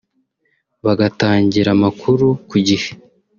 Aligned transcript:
bagatangira 0.85 1.69
amakuru 1.77 2.27
ku 2.49 2.55
gihe 2.67 2.89